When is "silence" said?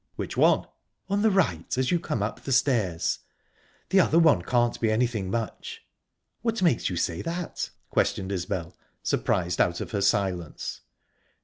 10.01-10.81